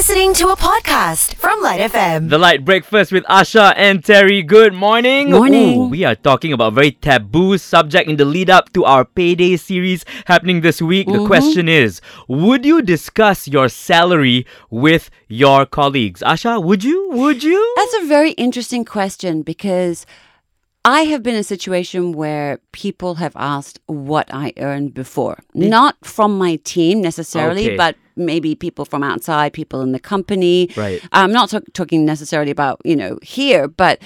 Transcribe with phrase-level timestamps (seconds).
[0.00, 2.30] listening to a podcast from LITE FM.
[2.30, 4.42] The LITE Breakfast with Asha and Terry.
[4.42, 5.30] Good morning.
[5.30, 5.78] Morning.
[5.78, 9.04] Ooh, we are talking about a very taboo subject in the lead up to our
[9.04, 11.06] payday series happening this week.
[11.06, 11.20] Mm-hmm.
[11.20, 16.22] The question is Would you discuss your salary with your colleagues?
[16.22, 17.10] Asha, would you?
[17.10, 17.60] Would you?
[17.76, 20.06] That's a very interesting question because
[20.82, 25.40] I have been in a situation where people have asked what I earned before.
[25.52, 27.76] Not from my team necessarily, Okay.
[27.76, 30.68] but maybe people from outside, people in the company.
[30.76, 31.02] Right.
[31.12, 34.00] I'm not talk- talking necessarily about, you know, here, but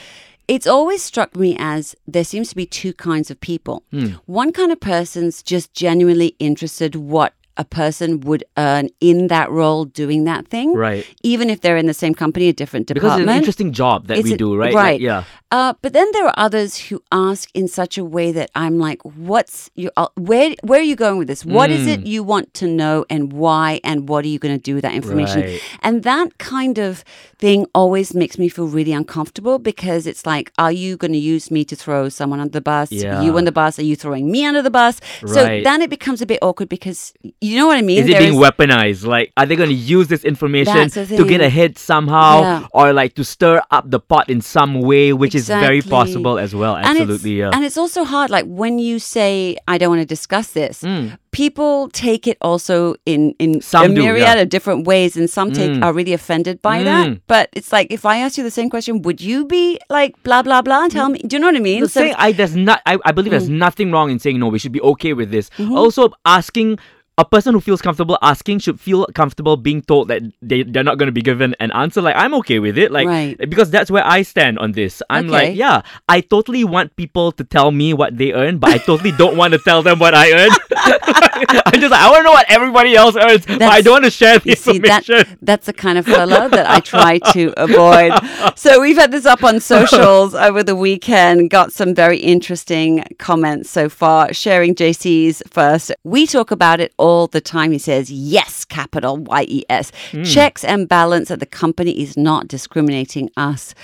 [0.48, 3.82] it's always struck me as there seems to be two kinds of people.
[3.90, 4.14] Hmm.
[4.26, 9.84] One kind of person's just genuinely interested what a person would earn in that role
[9.84, 10.74] doing that thing.
[10.74, 11.06] Right.
[11.22, 13.12] Even if they're in the same company, a different department.
[13.14, 14.74] Because it's an interesting job that It's we a- do, right?
[14.74, 14.92] Right.
[14.94, 15.24] Like, yeah.
[15.50, 19.00] Uh, but then there are others who ask in such a way that I'm like,
[19.04, 19.92] "What's your?
[19.96, 21.44] Uh, where where are you going with this?
[21.44, 21.90] What is Hmm.
[21.90, 24.82] it you want to know, and why, and what are you going to do with
[24.82, 25.60] that information?" Right.
[25.84, 27.04] And that kind of
[27.38, 31.52] thing always makes me feel really uncomfortable because it's like, "Are you going to use
[31.52, 32.90] me to throw someone under the bus?
[32.90, 33.22] Yeah.
[33.22, 33.78] You on the bus?
[33.78, 37.12] Are you throwing me under the bus?" So then it becomes a bit awkward because
[37.44, 37.98] you know what I mean.
[37.98, 39.04] Is it There being weaponized?
[39.06, 42.66] Like, are they going to use this information to get ahead somehow, Yeah.
[42.72, 46.54] or like to stir up the pot in some way, which is very possible as
[46.54, 46.74] well.
[46.76, 47.50] And Absolutely, yeah.
[47.52, 50.84] And it's also hard, like when you say, I don't want to discuss this,
[51.32, 54.42] people take it also in, in Some a do, myriad yeah.
[54.42, 56.84] of different ways, and some take are really offended by Mm.
[56.84, 57.20] that.
[57.26, 60.42] But it's like, if I ask you the same question, would you be like, blah,
[60.42, 61.18] blah, blah, and tell me?
[61.26, 61.80] Do you know what I mean?
[61.82, 63.36] The saying, I there's not I, I believe Mm.
[63.38, 64.48] there's nothing wrong in saying no.
[64.48, 65.50] We should be okay with this.
[65.58, 65.74] Mm-hmm.
[65.76, 66.78] Also, asking
[67.16, 70.98] a person who feels comfortable asking should feel comfortable being told that they they're not
[70.98, 72.02] going to be given an answer.
[72.02, 72.90] Like I'm okay with it.
[72.90, 73.38] Like Right.
[73.38, 75.00] because that's where I stand on this.
[75.10, 75.32] I'm Okay.
[75.50, 79.12] like, yeah, I totally want people to tell me what they earn, but I totally
[79.12, 80.50] don't want to tell them what I earn.
[81.66, 84.04] I'm just like I want to know what everybody else earns, but I don't want
[84.04, 85.38] to share the see, that, information.
[85.42, 88.12] that's the kind of fellow that I try to avoid.
[88.56, 93.70] So we've had this up on socials over the weekend, got some very interesting comments
[93.70, 94.32] so far.
[94.32, 95.92] Sharing JC's first.
[96.04, 97.72] We talk about it all the time.
[97.72, 99.92] He says, yes, capital Y E S.
[100.10, 100.22] Hmm.
[100.22, 103.74] Checks and balance that the company is not discriminating us.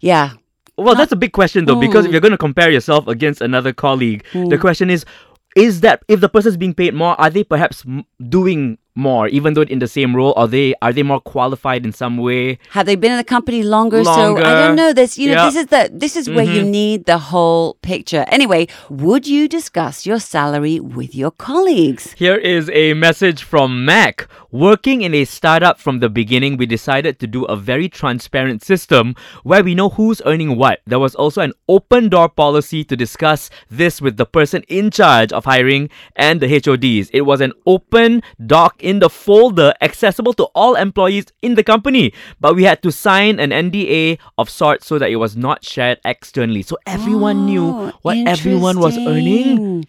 [0.00, 0.32] Yeah.
[0.76, 2.12] Well, that's a big question though, because if hmm.
[2.12, 4.60] you're going to compare yourself against another colleague, the hmm.
[4.60, 5.04] question is,
[5.58, 7.84] is that if the person is being paid more, are they perhaps
[8.28, 10.34] doing more, even though in the same role?
[10.36, 12.58] Are they are they more qualified in some way?
[12.70, 14.04] Have they been in the company longer?
[14.04, 14.92] So I don't know.
[14.92, 15.44] This, you know, Yeah.
[15.46, 16.70] this is the this is where you mm-hmm.
[16.70, 18.24] need the whole picture.
[18.28, 22.12] Anyway, would you discuss your salary with your colleagues?
[22.12, 24.28] Here is a message from Mac.
[24.50, 29.14] Working in a startup from the beginning, we decided to do a very transparent system
[29.42, 30.80] where we know who's earning what.
[30.86, 35.32] There was also an open door policy to discuss this with the person in charge
[35.32, 37.10] of hiring and the HODs.
[37.12, 42.12] It was an open doc in the folder accessible to all employees in the company,
[42.40, 45.98] but we had to sign an NDA of sorts so that it was not shared
[46.04, 46.62] externally.
[46.62, 49.86] So everyone knew Oh, what everyone was earning.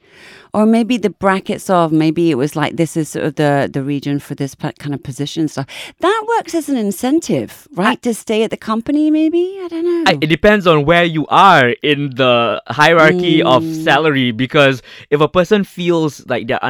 [0.51, 3.83] Or maybe the brackets of maybe it was like this is sort of the the
[3.83, 5.67] region for this kind of position stuff.
[6.01, 8.01] That works as an incentive, right?
[8.01, 10.03] to stay at the company, maybe I don't know.
[10.11, 13.83] I, it depends on where you are in the hierarchy of Mm.
[13.83, 14.81] salary because
[15.13, 16.65] if a person feels like they're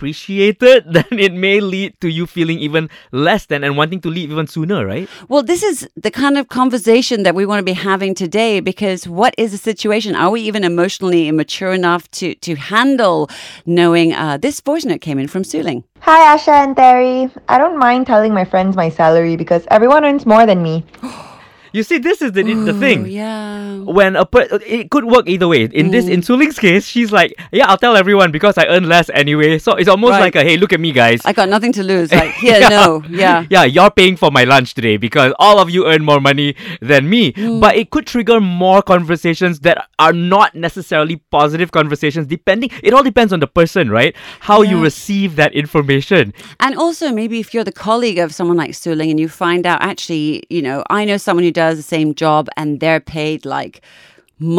[0.00, 4.30] unappreciated then it may lead to you feeling even less than and wanting to leave
[4.30, 7.72] even sooner right Well, this is the kind of conversation that we want to be
[7.72, 10.14] having today because what is the situation?
[10.14, 13.28] Are we even emotionally immature enough to, to handle
[13.66, 15.84] knowing uh, this voice note came in from Suling?
[16.00, 17.30] Hi, Asha and Terry.
[17.48, 20.84] I don't mind telling my friends my salary because everyone earns more than me.
[21.72, 23.76] you see this is the, the Oh, thing yeah.
[23.78, 25.64] when a per- it could work either way.
[25.72, 26.10] In this, Mm.
[26.10, 29.72] in Suling's case, she's like, "Yeah, I'll tell everyone because I earn less anyway." So
[29.74, 30.20] it's almost Right.
[30.20, 32.12] like a, "Hey, look at me, guys." I got nothing to lose.
[32.12, 33.02] Like, here, no.
[33.08, 33.44] Yeah.
[33.50, 37.08] yeah, you're paying for my lunch today because all of you earn more money than
[37.08, 37.32] me.
[37.32, 37.60] Mm.
[37.60, 42.70] But it could trigger more conversations that are not necessarily positive conversations, depending.
[42.82, 44.14] It all depends on the person, right?
[44.40, 46.32] How you receive that information.
[46.60, 49.82] And also, maybe if you're the colleague of someone like Suling and you find out,
[49.82, 53.74] actually, you know, I know someone who does the same job and they're paid like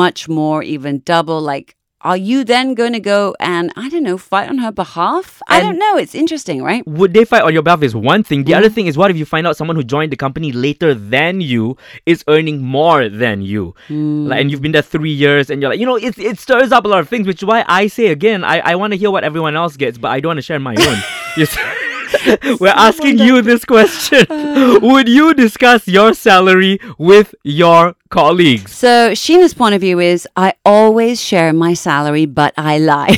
[0.01, 1.39] much more, even double.
[1.53, 1.68] Like,
[2.09, 5.25] are you then going to go and, I don't know, fight on her behalf?
[5.56, 5.94] I don't know.
[6.03, 6.83] It's interesting, right?
[7.00, 8.39] Would they fight on your behalf is one thing.
[8.50, 8.75] The other Mm.
[8.75, 11.63] thing is, what if you find out someone who joined the company later than you
[12.12, 14.27] is earning more than you, Mm.
[14.30, 16.71] like, and you've been there three years, and you're like, you know, it it stirs
[16.77, 17.25] up a lot of things.
[17.30, 19.98] Which is why I say again, I I want to hear what everyone else gets,
[20.03, 20.98] but I don't want to share my own.
[22.13, 22.54] You see?
[22.60, 24.80] We're asking you this question: uh.
[24.81, 28.74] Would you discuss your salary with your colleagues?
[28.74, 33.18] So, Sheena's point of view is I always share my salary, but I lie.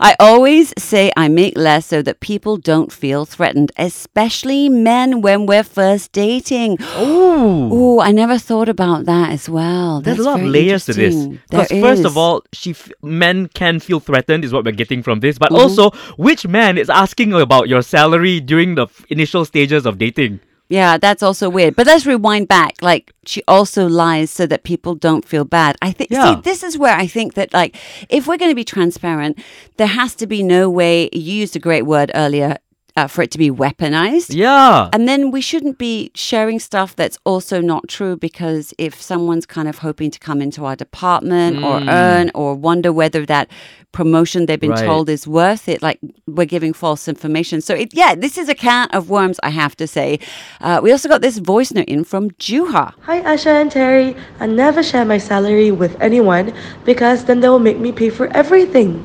[0.00, 5.46] I always say I make less so that people don't feel threatened, especially men when
[5.46, 6.78] we're first dating.
[6.98, 7.68] Ooh.
[7.72, 10.00] Oh, I never thought about that as well.
[10.00, 11.26] There's That's a lot of layers to this.
[11.50, 15.20] Because first of all, she f- men can feel threatened is what we're getting from
[15.20, 15.38] this.
[15.38, 15.62] But Mm-hmm.
[15.62, 20.40] also, which man is asking about your salary during the f- initial stages of dating?
[20.70, 21.74] Yeah, that's also weird.
[21.74, 22.74] But let's rewind back.
[22.80, 25.76] Like she also lies so that people don't feel bad.
[25.82, 26.36] I think Yeah.
[26.36, 27.76] see this is where I think that like
[28.08, 29.38] if we're going to be transparent,
[29.78, 32.56] there has to be no way you used a great word earlier
[32.96, 34.34] uh, for it to be weaponized.
[34.34, 34.88] Yeah.
[34.92, 39.68] And then we shouldn't be sharing stuff that's also not true because if someone's kind
[39.68, 43.48] of hoping to come into our department or earn or wonder whether that
[43.92, 44.84] promotion they've been Right.
[44.84, 45.98] told is worth it, like
[46.28, 47.60] we're giving false information.
[47.60, 50.20] So, it, yeah, this is a can of worms, I have to say.
[50.60, 52.94] Uh, we also got this voice note in from Juha.
[53.00, 54.14] Hi Asha and Terry.
[54.38, 56.54] I never share my salary with anyone
[56.84, 59.04] because then they will make me pay for everything.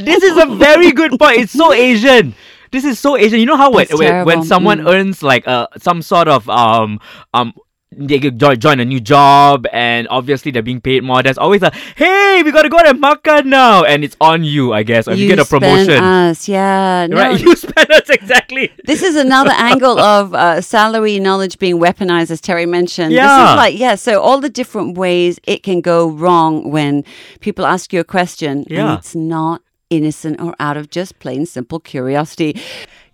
[0.00, 1.38] This is a very good point.
[1.40, 2.34] It's so Asian.
[2.70, 3.40] This is so Asian.
[3.40, 4.92] You know how when, when, when someone Mm.
[4.94, 7.00] earns like uh, some sort of um
[7.32, 7.52] um
[7.90, 11.22] they join, join a new job and obviously they're being paid more.
[11.22, 14.82] There's always a hey, we gotta go to makan now, and it's on you, I
[14.82, 15.08] guess.
[15.08, 17.06] Or if you, get a promotion, us, yeah.
[17.08, 17.40] No, right?
[17.48, 18.70] You spend us exactly.
[18.84, 23.12] This is another angle of uh, salary knowledge being weaponized, as Terry mentioned.
[23.14, 23.24] Yeah.
[23.26, 27.04] This is like, yeah, so all the different ways it can go wrong when
[27.40, 28.90] people ask you a question Yeah.
[28.90, 32.60] and it's not innocent or out of just plain simple curiosity.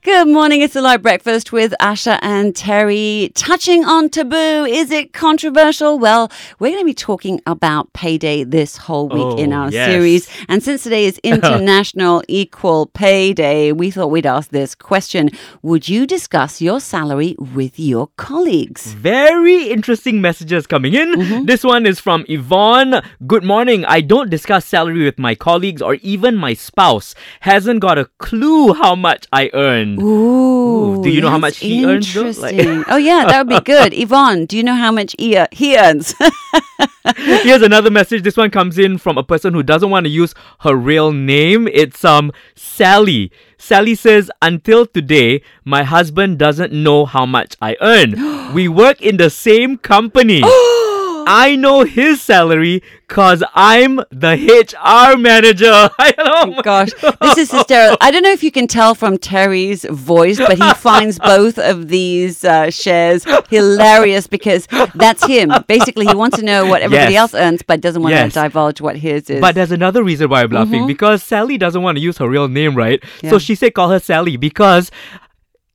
[0.04, 0.60] Good morning.
[0.60, 3.32] It's the LITE breakfast with Asha and Terry.
[3.34, 4.66] Touching on taboo.
[4.68, 5.98] Is it controversial?
[5.98, 9.88] Well, we're going to be talking about payday this whole week in Oh, our yes.
[9.88, 10.28] series.
[10.50, 15.30] And since today is International Equal Pay Day, we thought we'd ask this question
[15.62, 18.92] Would you discuss your salary with your colleagues?
[18.92, 21.14] Very interesting messages coming in.
[21.14, 21.44] Mm-hmm.
[21.46, 23.02] This one is from Yvonne.
[23.26, 23.86] Good morning.
[23.86, 27.14] I don't discuss salary with my colleagues or even my spouse.
[27.40, 29.93] Hasn't got a clue how much I earn.
[30.00, 32.30] Ooh, do you know how much he earns, though?
[32.30, 32.56] Like-
[32.88, 33.92] oh, yeah, that would be good.
[33.96, 36.14] Yvonne, do you know how much he, uh, he earns?
[37.16, 38.22] Here's another message.
[38.22, 41.68] This one comes in from a person who doesn't want to use her real name.
[41.68, 43.30] It's um Sally.
[43.58, 48.52] Sally says, "Until today, my husband doesn't know how much I earn.
[48.54, 50.42] we work in the same company."
[51.26, 55.70] I know his salary cause I'm the HR manager.
[55.98, 56.62] I know.
[56.62, 56.90] Gosh,
[57.20, 57.96] this is hysterical.
[58.00, 61.88] I don't know if you can tell from Terry's voice, but he finds both of
[61.88, 65.52] these uh, shares hilarious because that's him.
[65.68, 67.20] Basically, he wants to know what everybody Yes.
[67.20, 68.32] else earns, but doesn't want Yes.
[68.34, 69.40] to divulge what his is.
[69.40, 72.48] But there's another reason why I'm laughing because Sally doesn't want to use her real
[72.48, 73.00] name, right?
[73.00, 73.26] Mm-hmm.
[73.26, 73.30] Yeah.
[73.30, 74.90] So she said call her Sally because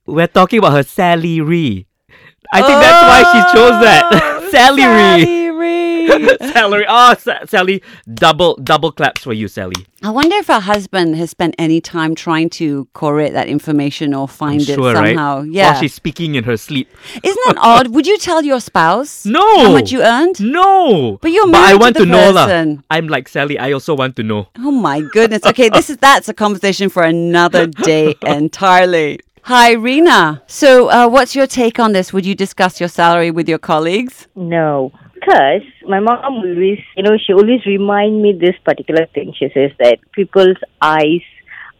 [0.06, 1.86] we're talking about her salary.
[2.52, 4.48] I think that's why she chose that.
[4.50, 4.80] salary.
[4.82, 5.39] Salary.
[6.52, 6.84] salary.
[6.88, 7.82] Oh, Sa- Sally,
[8.14, 9.74] double double claps for you, Sally.
[10.02, 14.26] I wonder if her husband has spent any time trying to correlate that information or
[14.26, 15.08] find it sure, right?
[15.14, 15.42] somehow.
[15.42, 15.72] Yeah.
[15.72, 16.88] While she's speaking in her sleep.
[17.22, 17.88] Isn't that odd?
[17.88, 19.40] Would you tell your spouse No.
[19.64, 20.40] how much you earned?
[20.40, 21.18] No.
[21.20, 22.46] But you're I married to want the to know lah.
[22.46, 22.82] person.
[22.90, 23.58] I'm like Sally.
[23.58, 24.48] I also want to know.
[24.58, 25.44] Oh my goodness.
[25.44, 29.20] Okay, this is that's a conversation for another day entirely.
[29.44, 30.42] Hi, Rena.
[30.46, 32.12] So, uh, what's your take on this?
[32.12, 34.28] Would you discuss your salary with your colleagues?
[34.36, 39.34] No, because my mom always, you know, she always remind me this particular thing.
[39.38, 41.22] She says that people's eyes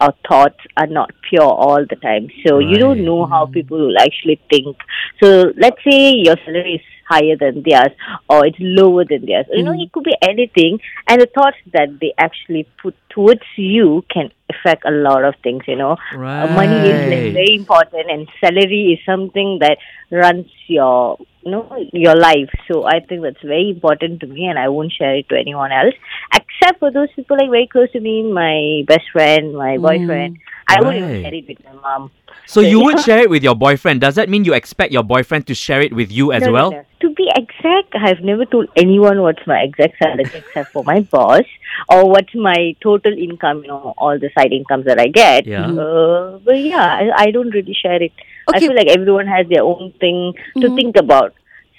[0.01, 2.29] or thoughts are not pure all the time.
[2.47, 3.53] So you don't know how mm.
[3.53, 4.77] people will actually think.
[5.23, 7.93] So let's say your salary is higher than theirs
[8.29, 9.47] or it's lower than theirs.
[9.53, 10.79] You know, it could be anything.
[11.09, 15.65] And the thoughts that they actually put towards you can affect a lot of things,
[15.67, 15.97] you know.
[16.39, 19.79] Uh, money is like, very important and salary is something that
[20.11, 24.59] runs your you know your life so i think that's very important to me and
[24.59, 25.95] i won't share it to anyone else
[26.35, 30.37] except for those people like very close to me my best friend my boyfriend
[30.77, 32.11] i wouldn't share it with my mom
[32.55, 33.07] So you would Yeah.
[33.07, 34.01] share it with your boyfriend.
[34.05, 36.55] Does that mean you expect your boyfriend to share it with you as No, no,
[36.57, 36.71] well?
[36.77, 36.81] no.
[37.05, 41.47] To be exact, I've never told anyone what's my exact salary except for my boss
[41.95, 45.47] or what's my total income, you know, all the side incomes that I get.
[45.47, 45.71] Yeah.
[45.85, 48.13] Uh, but yeah, I, I don't really share it.
[48.53, 50.19] I feel like everyone has their own thing
[50.65, 51.31] to think about.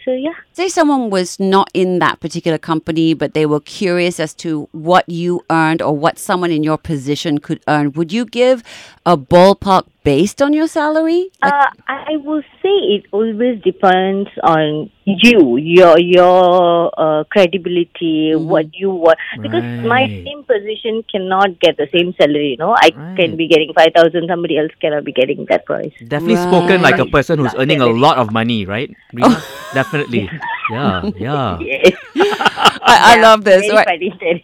[0.06, 0.34] Yeah.
[0.54, 5.08] Say someone was not in that particular company, but they were curious as to what
[5.08, 7.92] you earned or what someone in your position could earn.
[7.94, 8.64] Would you give
[9.06, 11.30] a ballpark based on your salary?
[11.42, 18.68] Like- Uh, I will say it always depends on you, your your uh, credibility, what
[18.74, 19.18] you want.
[19.42, 22.52] Because my same position cannot get the same salary.
[22.56, 23.16] You know, I Right.
[23.20, 24.28] can be getting five thousand.
[24.28, 25.94] Somebody else cannot be getting that price.
[26.08, 28.90] Definitely spoken like a person who's earning a lot of money, right?
[29.14, 29.42] Rina?
[29.74, 30.30] Definitely.
[30.72, 31.60] Yeah, yeah.
[31.60, 31.92] Yes.
[33.00, 33.62] I, I love this.
[33.62, 33.88] Very Right.
[33.88, 34.44] funny, Terry.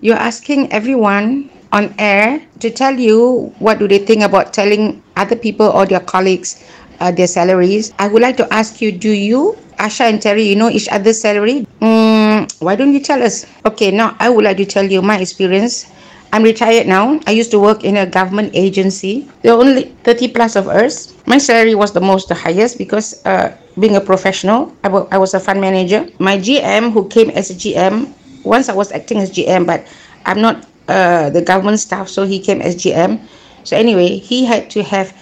[0.00, 5.36] You're asking everyone on air to tell you what do they think about telling other
[5.36, 6.64] people or their colleagues
[7.00, 7.92] uh, their salaries.
[7.98, 11.20] I would like to ask you, do you, Asha and Terry, you know each other's
[11.20, 11.66] salary?
[11.80, 13.46] Mm, why don't you tell us?
[13.64, 15.86] Okay, now I would like to tell you my experience.
[16.32, 17.20] I'm retired now.
[17.26, 19.30] I used to work in a government agency.
[19.42, 21.14] There were only 30 plus of us.
[21.26, 25.32] My salary was the most, the highest, because uh, being a professional, I I was
[25.32, 26.04] a fund manager.
[26.18, 28.12] My GM, who came as a GM,
[28.44, 29.88] once I was acting as GM, but
[30.26, 33.20] I'm not uh, the government staff, so he came as GM.
[33.64, 35.14] So anyway, he had to have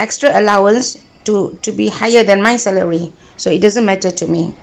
[0.00, 3.12] extra allowance to, to be higher than my salary.
[3.36, 4.54] So it doesn't matter to me.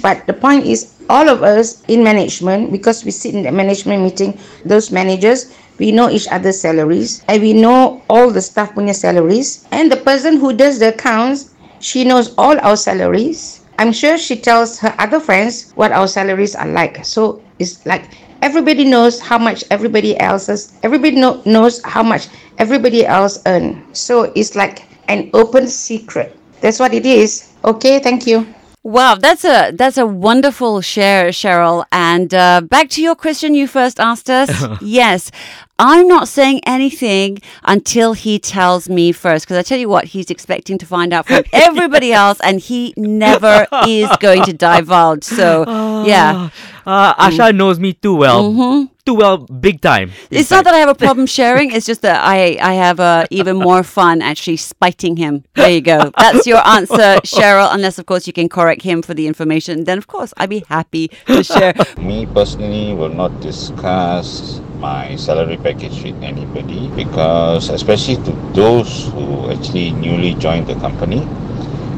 [0.00, 4.02] But the point is, all of us in management, because we sit in the management
[4.02, 8.94] meeting, those managers, we know each other's salaries and we know all the staff punya
[8.94, 9.66] salaries.
[9.70, 13.60] And the person who does the accounts, she knows all our salaries.
[13.78, 17.04] I'm sure she tells her other friends what our salaries are like.
[17.04, 18.08] So it's like
[18.42, 22.28] everybody knows how much everybody else's, everybody know, knows how much
[22.58, 23.82] everybody else earn.
[23.94, 26.36] So it's like an open secret.
[26.60, 27.52] That's what it is.
[27.64, 28.46] Okay, thank you.
[28.86, 31.84] Wow, that's a that's a wonderful share, Cheryl.
[31.90, 34.48] And uh, back to your question you first asked us.
[34.80, 35.32] yes,
[35.78, 40.30] I'm not saying anything until he tells me first, because I tell you what, he's
[40.30, 45.24] expecting to find out from everybody else, and he never is going to divulge.
[45.24, 45.64] So,
[46.06, 46.50] yeah,
[46.86, 48.88] Uh, Asha knows me too well.
[49.04, 50.08] Too well, big time.
[50.08, 50.34] in Mm-hmm.
[50.36, 51.70] it's not that I have a problem sharing.
[51.72, 55.44] It's just that I I have uh, even more fun actually spiting him.
[55.54, 56.10] There you go.
[56.18, 57.68] That's your answer, Cheryl.
[57.74, 60.64] Unless of course you can correct him for the information, then of course I'd be
[60.68, 61.74] happy to share.
[61.98, 69.50] Me personally will not discuss my salary package with anybody because, especially to those who
[69.50, 71.22] actually newly joined the company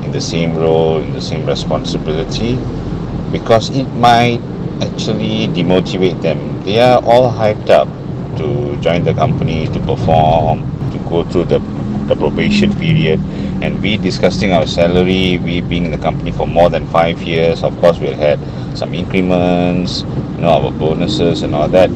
[0.05, 2.57] in the same role, in the same responsibility,
[3.33, 4.41] because it might
[4.83, 6.63] actually demotivate them.
[6.65, 7.89] They are all hyped up
[8.39, 11.59] to join the company, to perform, to go through the,
[12.07, 13.21] the probation period.
[13.63, 17.63] And we discussing our salary, we being in the company for more than five years,
[17.63, 18.39] of course, we've had
[18.77, 21.91] some increments, you know, our bonuses and all that.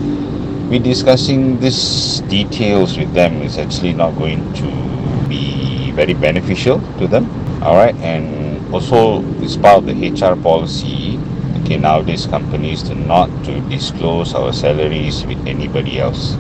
[0.69, 7.07] We discussing these details with them is actually not going to be very beneficial to
[7.07, 7.31] them.
[7.63, 11.21] All right, and also it's part of the HR policy
[11.63, 16.37] okay nowadays companies to not to disclose our salaries with anybody else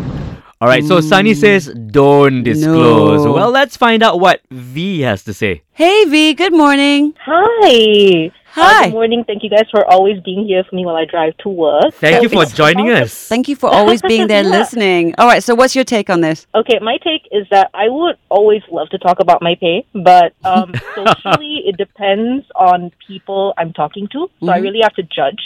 [0.63, 1.43] All right, so Sunny mm.
[1.43, 3.25] says don't disclose.
[3.25, 3.33] No.
[3.33, 5.67] Well, let's find out what V has to say.
[5.75, 7.19] Hey V, good morning.
[7.27, 8.31] Hi.
[8.55, 8.81] Hi.
[8.83, 9.25] Uh, good morning.
[9.27, 11.95] Thank you guys for always being here for me while I drive to work.
[11.95, 13.29] Thank you for joining about- us.
[13.29, 15.15] Thank you for always being there listening.
[15.17, 16.47] All right, so what's your take on this?
[16.55, 20.35] Okay, my take is that I would always love to talk about my pay, but
[20.45, 24.29] um, socially it depends on people I'm talking to.
[24.41, 25.41] So I really have to judge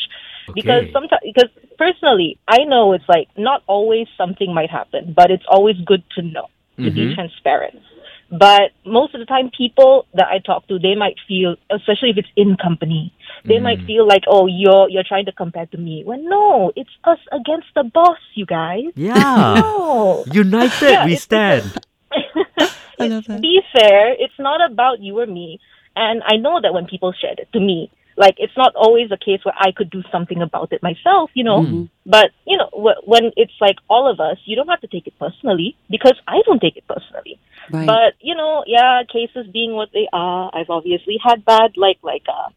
[0.54, 0.92] because Okay.
[0.92, 5.76] sometimes because personally I know it's like not always something might happen, but it's always
[5.86, 6.46] good to know
[6.78, 7.80] to be transparent.
[8.30, 12.18] But most of the time, people that I talk to, they might feel, especially if
[12.18, 13.12] it's in company,
[13.44, 16.02] they might feel like, oh, you're you're trying to compare to me.
[16.04, 18.86] When no, it's us against the boss, you guys.
[18.96, 19.14] Yeah.
[19.60, 20.24] No.
[20.32, 21.76] United Yeah, we it's- stand.
[22.98, 23.40] I love that.
[23.42, 25.60] be fair, it's not about you or me.
[25.94, 29.16] And I know that when people shared it to me, like it's not always a
[29.18, 31.60] case where I could do something about it myself, you know.
[31.62, 31.84] Mm-hmm.
[32.06, 35.06] But you know, wh- when it's like all of us, you don't have to take
[35.06, 37.38] it personally because I don't take it personally.
[37.70, 37.86] Right.
[37.86, 42.22] But you know, yeah, cases being what they are, I've obviously had bad like like
[42.28, 42.50] uh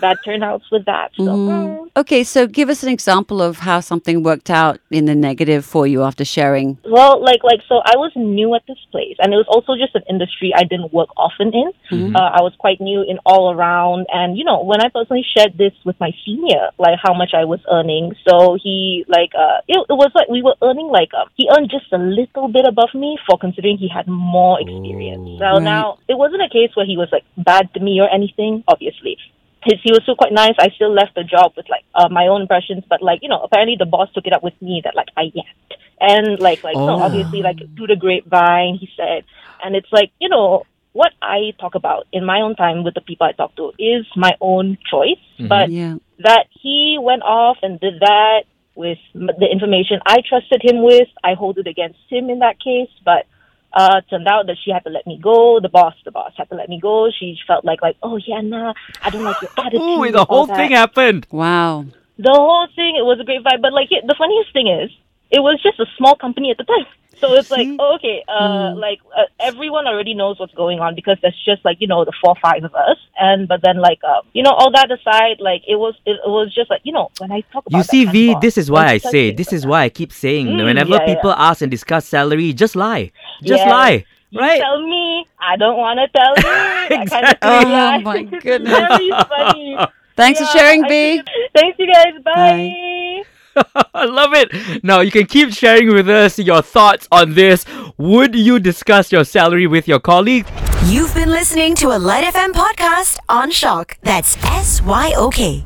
[0.00, 1.10] bad turnouts with that.
[1.16, 1.86] So mm.
[1.96, 5.86] Okay, so give us an example of how something worked out in the negative for
[5.86, 6.78] you after sharing.
[6.84, 9.94] Well, like like so, I was new at this place, and it was also just
[9.94, 11.72] an industry I didn't work often in.
[12.14, 15.56] Uh, I was quite new in all around, and you know, when I personally shared
[15.56, 19.76] this with my senior, like how much I was earning, so he like uh, it,
[19.76, 22.94] it was like we were earning like uh, he earned just a little bit above
[22.94, 25.24] me for considering he had more experience.
[25.38, 25.62] So Right.
[25.62, 29.18] now it wasn't a case where he was like bad to me or anything, obviously
[29.66, 30.54] his, he was still quite nice.
[30.58, 33.40] I still left the job with like uh, my own impressions, but like you know,
[33.42, 36.76] apparently the boss took it up with me that like I yapped and like like
[36.84, 37.02] so Oh.
[37.02, 39.24] obviously like through the grapevine he said,
[39.62, 43.02] and it's like you know what I talk about in my own time with the
[43.02, 45.96] people I talk to is my own choice, but Yeah.
[46.20, 48.44] that he went off and did that
[48.76, 52.90] with the information I trusted him with, I hold it against him in that case,
[53.04, 53.26] but.
[53.72, 55.60] Uh, turned out that she had to let me go.
[55.60, 57.10] The boss, the boss had to let me go.
[57.10, 59.82] She felt like, like, oh yeah, nah, I don't like your attitude.
[59.82, 60.56] Ooh, the whole that.
[60.56, 61.26] thing happened.
[61.30, 61.84] Wow.
[62.16, 63.60] The whole thing, it was a great vibe.
[63.60, 64.90] But like, the funniest thing is,
[65.30, 66.86] it was just a small company at the time.
[67.20, 68.78] So it's like, oh, okay, uh, Hmm.
[68.78, 72.12] like uh, everyone already knows what's going on because there's just like you know the
[72.22, 75.62] four five of us, and but then like uh, you know all that aside, like
[75.66, 78.04] it was it, it was just like you know when I talk about You see,
[78.04, 80.12] kind of V, boss, this is why I say, this is that, why I keep
[80.12, 81.36] saying, Mm, whenever yeah, people yeah.
[81.36, 83.10] ask and discuss salary, just lie.
[83.42, 83.66] Just Yeah.
[83.66, 84.06] lie.
[84.30, 84.60] you Right?
[84.60, 86.56] tell me, I don't want to tell you.
[86.90, 87.50] That kind of Exactly.
[87.50, 89.26] Oh, my goodness.
[89.28, 89.78] Funny.
[90.16, 91.22] Thanks Yeah, for sharing, I B.
[91.54, 92.22] Thanks, you guys.
[92.34, 92.74] Bye.
[93.22, 93.22] Bye.
[93.94, 94.84] I love it.
[94.84, 97.64] Now you can keep sharing with us your thoughts on this.
[97.96, 100.46] Would you discuss your salary with your colleague?
[100.86, 103.96] You've been listening to a LITE FM podcast on SYOK.
[104.02, 105.64] That's S Y O K.